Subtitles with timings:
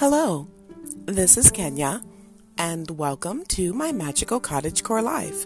[0.00, 0.48] Hello,
[1.04, 2.02] this is Kenya,
[2.56, 5.44] and welcome to my magical cottage core life.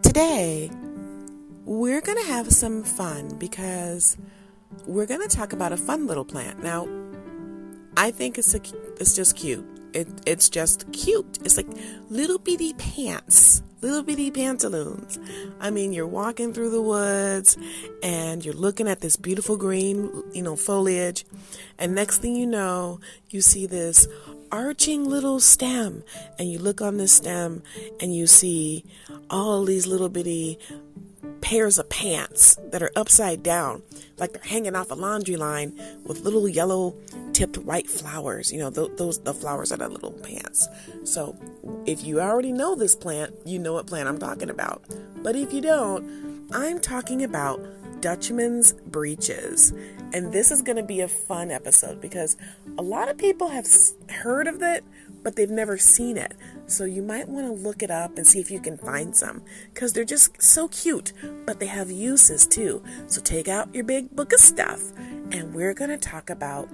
[0.00, 0.70] Today,
[1.66, 4.16] we're going to have some fun because
[4.86, 6.62] we're going to talk about a fun little plant.
[6.62, 6.88] Now,
[7.94, 8.60] I think it's a,
[8.98, 9.66] it's just cute.
[9.94, 11.38] It, it's just cute.
[11.44, 11.68] It's like
[12.10, 15.18] little bitty pants, little bitty pantaloons.
[15.60, 17.56] I mean, you're walking through the woods
[18.02, 21.24] and you're looking at this beautiful green, you know, foliage,
[21.78, 22.98] and next thing you know,
[23.30, 24.08] you see this
[24.50, 26.04] arching little stem,
[26.38, 27.62] and you look on this stem
[28.00, 28.84] and you see
[29.30, 30.58] all these little bitty
[31.44, 33.82] pairs of pants that are upside down,
[34.16, 36.96] like they're hanging off a laundry line with little yellow
[37.34, 38.50] tipped white flowers.
[38.50, 40.66] You know, th- those the flowers are the little pants.
[41.04, 41.36] So,
[41.84, 44.84] if you already know this plant, you know what plant I'm talking about.
[45.22, 47.60] But if you don't, I'm talking about
[48.04, 49.72] Dutchman's breeches.
[50.12, 52.36] And this is going to be a fun episode because
[52.76, 53.66] a lot of people have
[54.10, 54.84] heard of it,
[55.22, 56.34] but they've never seen it.
[56.66, 59.42] So you might want to look it up and see if you can find some
[59.72, 61.14] because they're just so cute,
[61.46, 62.82] but they have uses too.
[63.06, 64.92] So take out your big book of stuff
[65.32, 66.68] and we're going to talk about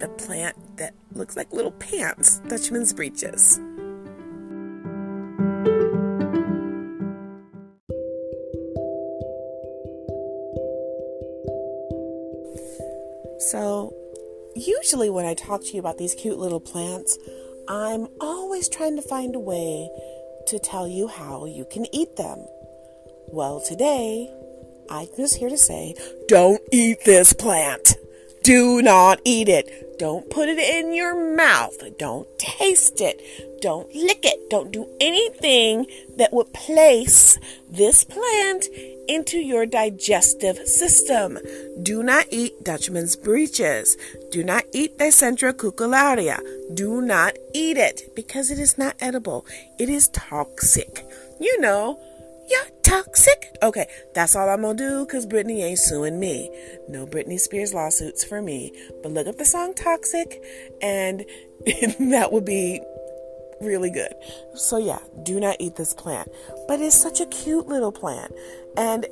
[0.00, 3.58] the plant that looks like little pants, Dutchman's breeches.
[14.88, 17.18] Usually when I talk to you about these cute little plants,
[17.68, 19.90] I'm always trying to find a way
[20.46, 22.38] to tell you how you can eat them.
[23.26, 24.32] Well, today,
[24.88, 25.94] I'm just here to say
[26.26, 27.97] don't eat this plant.
[28.48, 29.98] Do not eat it.
[29.98, 31.76] Don't put it in your mouth.
[31.98, 33.20] Don't taste it.
[33.60, 34.48] Don't lick it.
[34.48, 35.84] Don't do anything
[36.16, 38.64] that would place this plant
[39.06, 41.38] into your digestive system.
[41.82, 43.98] Do not eat Dutchman's breeches.
[44.30, 46.40] Do not eat Dicentra cucullaria.
[46.74, 49.44] Do not eat it because it is not edible.
[49.78, 51.04] It is toxic.
[51.38, 52.00] You know,
[52.48, 53.56] you're toxic.
[53.62, 56.50] Okay, that's all I'm gonna do because Britney ain't suing me.
[56.88, 58.72] No Britney Spears lawsuits for me.
[59.02, 60.42] But look up the song Toxic,
[60.80, 61.24] and
[61.66, 62.80] that would be
[63.60, 64.12] really good.
[64.54, 66.30] So, yeah, do not eat this plant.
[66.66, 68.32] But it's such a cute little plant.
[68.76, 69.06] And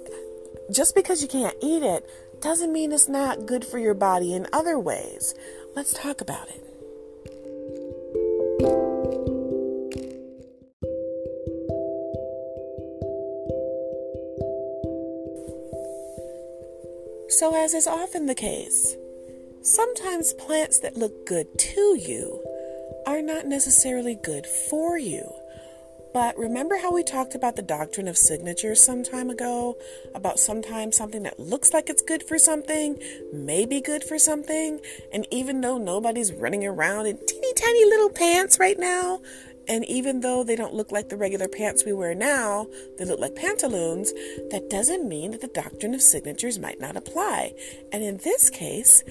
[0.73, 2.05] just because you can't eat it
[2.41, 5.35] doesn't mean it's not good for your body in other ways.
[5.75, 6.66] Let's talk about it.
[17.39, 18.97] So, as is often the case,
[19.61, 22.43] sometimes plants that look good to you
[23.07, 25.31] are not necessarily good for you.
[26.15, 29.77] But remember how we talked about the doctrine of signatures some time ago?
[30.15, 32.99] About sometimes something that looks like it's good for something
[33.35, 34.81] may be good for something.
[35.13, 39.21] And even though nobody's running around in teeny tiny little pants right now,
[39.69, 42.67] and even though they don't look like the regular pants we wear now,
[42.99, 44.13] they look like pantaloons,
[44.51, 47.53] that doesn't mean that the doctrine of signatures might not apply.
[47.93, 49.03] And in this case,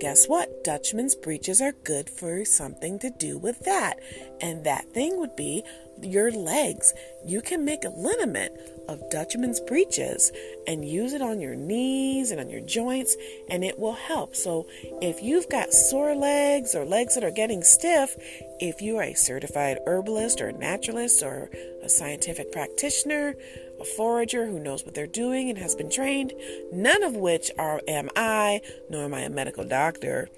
[0.00, 0.64] guess what?
[0.64, 4.00] Dutchman's breeches are good for something to do with that.
[4.40, 5.64] And that thing would be
[6.02, 6.94] your legs.
[7.24, 8.52] You can make a liniment
[8.88, 10.30] of Dutchman's breeches
[10.66, 13.16] and use it on your knees and on your joints,
[13.50, 14.36] and it will help.
[14.36, 14.66] So,
[15.02, 18.16] if you've got sore legs or legs that are getting stiff,
[18.60, 21.50] if you are a certified herbalist or a naturalist or
[21.82, 23.34] a scientific practitioner,
[23.80, 26.32] a forager who knows what they're doing and has been trained,
[26.72, 30.28] none of which are am I, nor am I a medical doctor.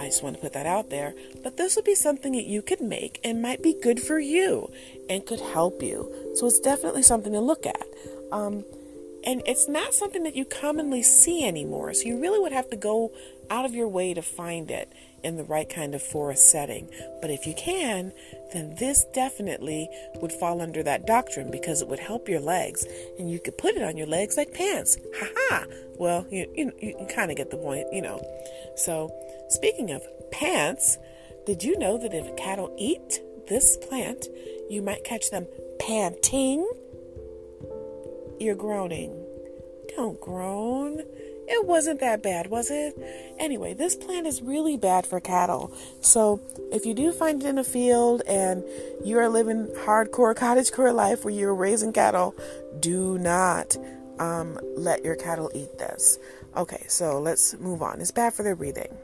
[0.00, 1.14] I just want to put that out there.
[1.42, 4.70] But this would be something that you could make and might be good for you
[5.08, 6.32] and could help you.
[6.34, 7.86] So it's definitely something to look at.
[8.32, 8.64] Um,
[9.24, 11.92] and it's not something that you commonly see anymore.
[11.92, 13.12] So you really would have to go
[13.50, 14.90] out of your way to find it
[15.22, 16.88] in the right kind of forest setting.
[17.20, 18.12] But if you can,
[18.52, 19.88] then this definitely
[20.22, 22.86] would fall under that doctrine because it would help your legs
[23.18, 24.96] and you could put it on your legs like pants.
[25.18, 25.64] Ha ha!
[25.98, 28.24] Well, you, you, you kind of get the point, you know.
[28.76, 29.10] So,
[29.50, 30.96] speaking of pants,
[31.46, 34.26] did you know that if cattle eat this plant,
[34.68, 35.46] you might catch them
[35.78, 36.68] panting?
[38.38, 39.26] You're groaning.
[39.96, 41.02] Don't groan.
[41.52, 42.96] It wasn't that bad, was it?
[43.38, 45.74] Anyway, this plant is really bad for cattle.
[46.00, 46.40] So,
[46.72, 48.62] if you do find it in a field and
[49.04, 52.36] you are living hardcore cottagecore life where you're raising cattle,
[52.78, 53.76] do not
[54.20, 56.18] um, let your cattle eat this.
[56.56, 58.00] Okay, so let's move on.
[58.00, 58.96] It's bad for their breathing.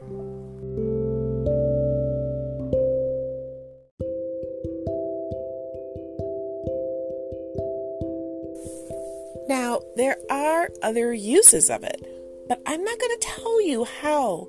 [9.97, 12.01] There are other uses of it.
[12.47, 14.47] But I'm not going to tell you how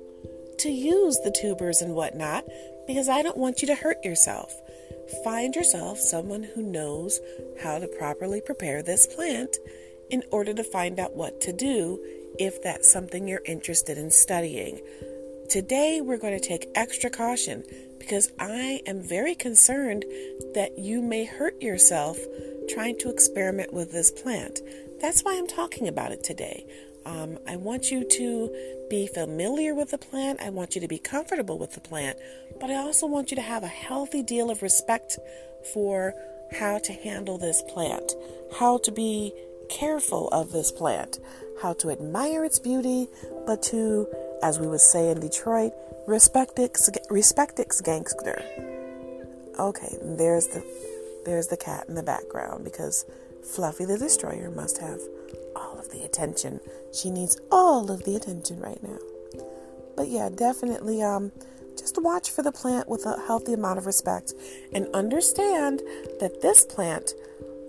[0.59, 2.45] to use the tubers and whatnot
[2.87, 4.53] because I don't want you to hurt yourself.
[5.23, 7.19] Find yourself someone who knows
[7.61, 9.57] how to properly prepare this plant
[10.09, 11.99] in order to find out what to do
[12.39, 14.79] if that's something you're interested in studying.
[15.49, 17.63] Today, we're going to take extra caution
[17.97, 20.05] because I am very concerned
[20.53, 22.17] that you may hurt yourself
[22.69, 24.61] trying to experiment with this plant.
[25.01, 26.65] That's why I'm talking about it today.
[27.05, 30.41] Um, I want you to be familiar with the plant.
[30.41, 32.17] I want you to be comfortable with the plant.
[32.59, 35.17] But I also want you to have a healthy deal of respect
[35.73, 36.13] for
[36.59, 38.13] how to handle this plant,
[38.59, 39.33] how to be
[39.69, 41.19] careful of this plant,
[41.61, 43.07] how to admire its beauty,
[43.45, 44.07] but to,
[44.43, 45.73] as we would say in Detroit,
[46.07, 48.43] respect its, respect its gangster.
[49.59, 50.63] Okay, there's the
[51.29, 53.05] there's the cat in the background because
[53.43, 54.99] Fluffy the Destroyer must have
[55.55, 56.59] all of the attention.
[56.91, 58.97] She needs all of the attention right now.
[59.95, 61.31] But yeah, definitely um
[61.77, 64.33] just watch for the plant with a healthy amount of respect
[64.73, 65.83] and understand
[66.19, 67.13] that this plant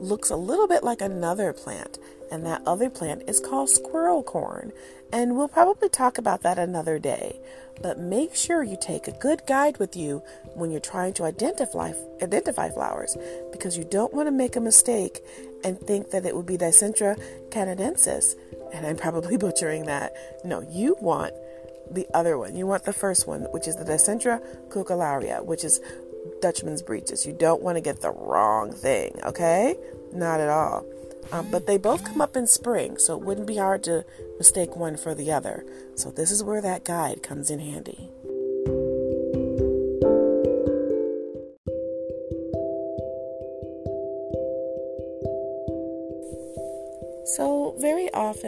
[0.00, 1.98] looks a little bit like another plant,
[2.30, 4.72] and that other plant is called squirrel corn.
[5.12, 7.40] And we'll probably talk about that another day.
[7.82, 10.22] But make sure you take a good guide with you
[10.54, 11.92] when you're trying to identify
[12.22, 13.16] identify flowers
[13.52, 15.20] because you don't want to make a mistake
[15.64, 18.34] and think that it would be Dicentra canadensis.
[18.72, 20.14] And I'm probably butchering that.
[20.44, 21.34] No, you want
[21.90, 22.54] the other one.
[22.54, 25.80] You want the first one, which is the Dicentra cucullaria, which is
[26.40, 27.26] Dutchman's breeches.
[27.26, 29.76] You don't want to get the wrong thing, okay?
[30.12, 30.84] Not at all.
[31.32, 34.04] Um, but they both come up in spring, so it wouldn't be hard to
[34.38, 35.64] mistake one for the other.
[35.94, 38.10] So this is where that guide comes in handy.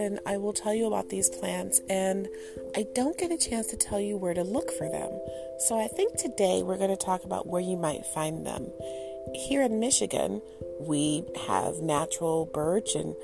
[0.03, 2.29] Often I will tell you about these plants, and
[2.77, 5.11] I don't get a chance to tell you where to look for them.
[5.59, 8.69] So, I think today we're going to talk about where you might find them.
[9.35, 10.43] Here in Michigan,
[10.81, 13.15] we have natural birch and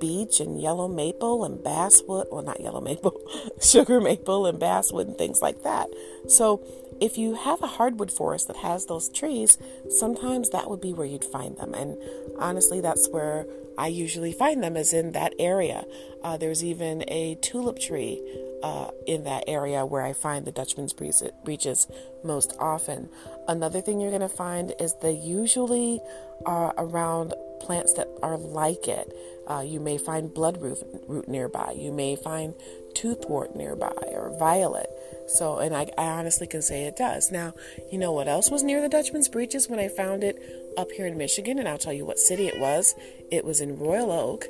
[0.00, 3.20] beech and yellow maple and basswood, well, not yellow maple,
[3.60, 5.88] sugar maple and basswood and things like that.
[6.28, 6.64] So,
[7.00, 9.58] if you have a hardwood forest that has those trees,
[9.90, 11.74] sometimes that would be where you'd find them.
[11.74, 11.98] And
[12.38, 15.84] honestly, that's where I usually find them, is in that area.
[16.22, 18.22] Uh, there's even a tulip tree
[18.62, 21.86] uh, in that area where I find the Dutchman's breeches
[22.24, 23.10] most often.
[23.46, 26.00] Another thing you're going to find is they usually
[26.46, 29.12] are around plants that are like it.
[29.46, 31.74] Uh, you may find bloodroot root nearby.
[31.76, 32.54] You may find
[32.94, 34.88] toothwort nearby or violet.
[35.26, 37.30] So, and I, I, honestly can say it does.
[37.30, 37.54] Now,
[37.90, 40.36] you know what else was near the Dutchman's Breeches when I found it
[40.76, 41.58] up here in Michigan?
[41.58, 42.94] And I'll tell you what city it was.
[43.30, 44.46] It was in Royal Oak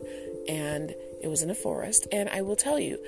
[0.48, 2.06] and it was in a forest.
[2.12, 2.98] And I will tell you,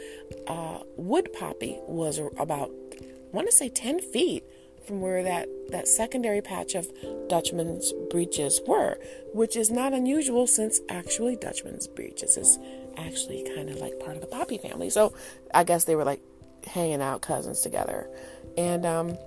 [0.47, 2.71] uh, wood poppy was about,
[3.03, 4.45] I want to say 10 feet
[4.87, 6.89] from where that, that secondary patch of
[7.29, 8.99] Dutchman's breeches were,
[9.35, 12.59] which is not unusual since actually Dutchman's breeches is
[12.97, 14.91] actually kind of like part of the poppy family.
[14.91, 15.15] So
[15.55, 16.21] I guess they were like
[16.67, 18.09] hanging out cousins together.
[18.57, 19.19] And um,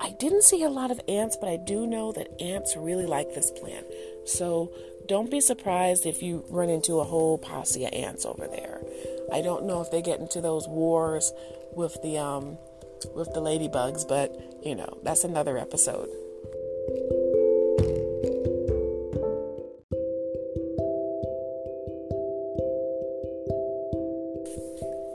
[0.00, 3.34] I didn't see a lot of ants, but I do know that ants really like
[3.34, 3.86] this plant.
[4.26, 4.72] So
[5.06, 8.80] don't be surprised if you run into a whole posse of ants over there.
[9.32, 11.32] I don't know if they get into those wars
[11.74, 12.58] with the um,
[13.14, 14.30] with the ladybugs, but
[14.64, 16.08] you know, that's another episode.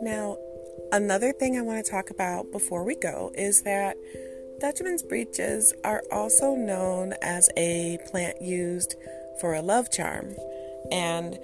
[0.02, 0.38] Now,
[0.92, 3.98] another thing I want to talk about before we go is that
[4.60, 8.96] Dutchman's breeches are also known as a plant used
[9.40, 10.36] for a love charm.
[10.92, 11.38] And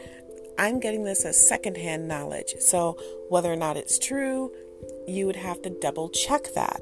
[0.58, 2.56] I'm getting this as secondhand knowledge.
[2.60, 2.98] So,
[3.30, 4.52] whether or not it's true,
[5.08, 6.82] you would have to double check that.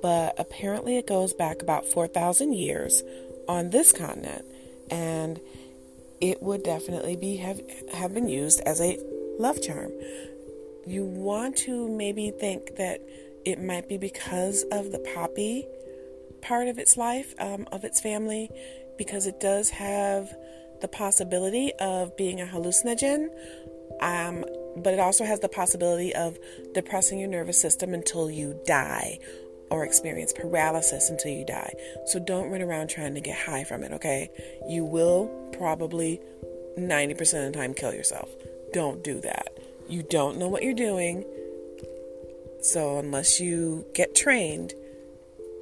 [0.00, 3.02] But apparently, it goes back about 4,000 years
[3.48, 4.44] on this continent,
[4.90, 5.40] and
[6.20, 7.60] it would definitely be have,
[7.94, 8.98] have been used as a
[9.38, 9.92] love charm.
[10.86, 13.00] You want to maybe think that
[13.44, 15.66] it might be because of the poppy
[16.40, 18.50] part of its life, um, of its family,
[18.98, 20.34] because it does have
[20.80, 23.28] the possibility of being a hallucinogen.
[24.00, 24.44] Um,
[24.76, 26.38] but it also has the possibility of
[26.72, 29.18] depressing your nervous system until you die
[29.70, 31.72] or experience paralysis until you die.
[32.06, 34.30] So don't run around trying to get high from it, okay?
[34.68, 36.20] You will probably
[36.78, 38.30] 90% of the time kill yourself.
[38.72, 39.48] Don't do that.
[39.92, 41.26] You don't know what you're doing.
[42.62, 44.72] So unless you get trained,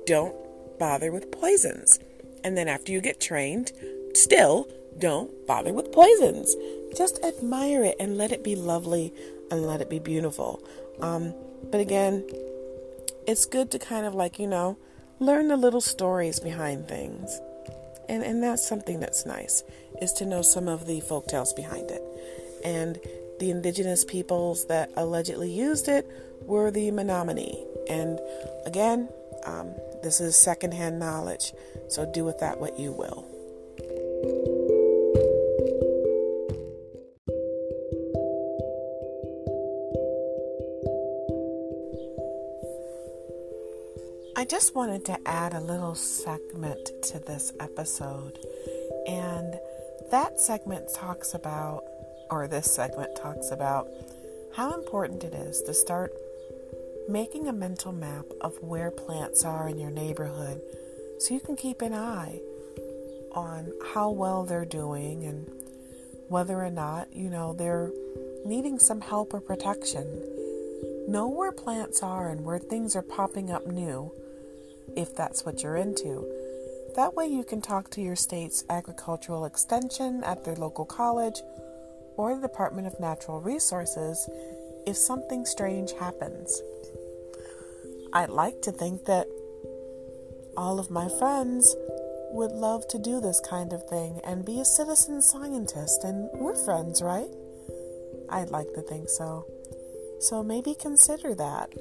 [0.07, 0.37] don't
[0.79, 1.99] bother with poisons.
[2.45, 3.73] And then after you get trained,
[4.15, 4.69] still
[4.99, 6.55] don't bother with poisons.
[6.97, 9.13] Just admire it and let it be lovely
[9.51, 10.63] and let it be beautiful.
[11.01, 11.35] Um,
[11.69, 12.25] but again,
[13.27, 14.79] it's good to kind of like, you know,
[15.19, 17.41] learn the little stories behind things.
[18.09, 19.65] And, and that's something that's nice,
[20.01, 22.03] is to know some of the folk tales behind it.
[22.65, 23.01] And
[23.41, 26.07] the indigenous peoples that allegedly used it
[26.43, 27.67] were the Menominee.
[27.89, 28.21] And
[28.67, 29.09] again,
[29.45, 31.53] um, this is secondhand knowledge,
[31.89, 33.27] so do with that what you will.
[44.37, 48.39] I just wanted to add a little segment to this episode,
[49.07, 49.59] and
[50.11, 51.85] that segment talks about,
[52.31, 53.89] or this segment talks about,
[54.55, 56.13] how important it is to start
[57.09, 60.61] making a mental map of where plants are in your neighborhood
[61.19, 62.41] so you can keep an eye
[63.33, 65.51] on how well they're doing and
[66.29, 67.91] whether or not, you know, they're
[68.45, 70.07] needing some help or protection.
[71.09, 74.13] Know where plants are and where things are popping up new
[74.97, 76.27] if that's what you're into.
[76.97, 81.41] That way, you can talk to your state's agricultural extension at their local college
[82.21, 84.29] or the Department of Natural Resources
[84.87, 86.61] if something strange happens.
[88.12, 89.27] I'd like to think that
[90.55, 91.75] all of my friends
[92.33, 96.55] would love to do this kind of thing and be a citizen scientist, and we're
[96.55, 97.31] friends, right?
[98.29, 99.47] I'd like to think so.
[100.21, 101.73] So maybe consider that.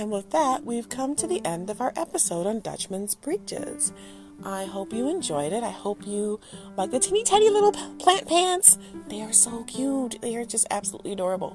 [0.00, 3.92] And with that, we've come to the end of our episode on Dutchman's Breeches.
[4.42, 5.62] I hope you enjoyed it.
[5.62, 6.40] I hope you
[6.74, 8.78] like the teeny tiny little plant pants.
[9.08, 10.18] They are so cute.
[10.22, 11.54] They are just absolutely adorable.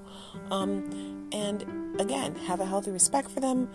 [0.51, 3.67] Um, and again, have a healthy respect for them.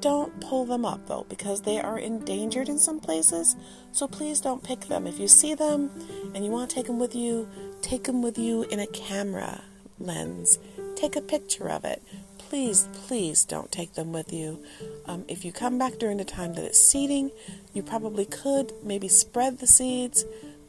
[0.00, 3.54] Don't pull them up though, because they are endangered in some places.
[3.92, 5.06] So please don't pick them.
[5.06, 5.90] If you see them
[6.34, 7.50] and you want to take them with you,
[7.82, 9.60] take them with you in a camera
[9.98, 10.58] lens.
[10.94, 12.02] Take a picture of it
[12.48, 14.62] please, please don't take them with you.
[15.06, 17.30] Um, if you come back during the time that it's seeding,
[17.72, 20.24] you probably could maybe spread the seeds.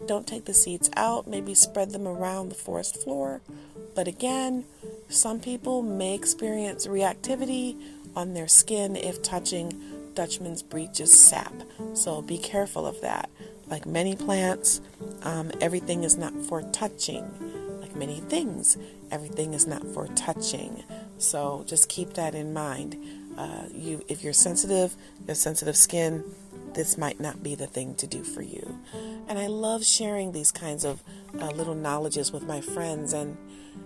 [0.05, 3.41] Don't take the seeds out, maybe spread them around the forest floor.
[3.95, 4.65] But again,
[5.09, 7.79] some people may experience reactivity
[8.15, 9.79] on their skin if touching
[10.13, 11.53] Dutchman's breeches sap.
[11.93, 13.29] So be careful of that.
[13.67, 14.81] Like many plants,
[15.23, 17.25] um, everything is not for touching.
[17.81, 18.77] Like many things,
[19.11, 20.83] everything is not for touching.
[21.17, 22.97] So just keep that in mind.
[23.37, 26.23] Uh, you, if you're sensitive, you have sensitive skin,
[26.73, 28.79] this might not be the thing to do for you.
[29.27, 31.03] And I love sharing these kinds of
[31.39, 33.37] uh, little knowledges with my friends, and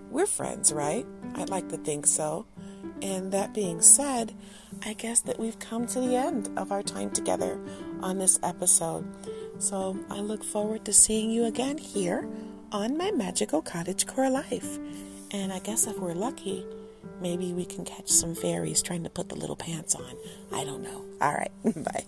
[0.10, 1.06] we're friends, right?
[1.36, 2.46] I'd like to think so.
[3.02, 4.34] And that being said,
[4.86, 7.60] I guess that we've come to the end of our time together
[8.02, 9.06] on this episode.
[9.60, 12.28] So I look forward to seeing you again here
[12.72, 14.80] on my magical cottage core life.
[15.32, 16.66] And I guess if we're lucky,
[17.22, 20.15] Maybe we can catch some fairies trying to put the little pants on.
[20.51, 21.05] I don't know.
[21.22, 21.51] All right.
[21.63, 22.05] Bye.